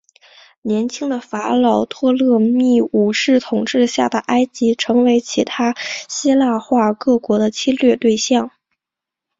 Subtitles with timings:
[0.63, 5.75] 年轻的法老托勒密五世统治下的埃及成为其他
[6.09, 8.49] 希腊化各国的侵略对象。